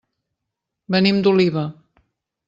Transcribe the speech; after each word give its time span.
Venim 0.95 1.19
d'Oliva. 1.27 1.67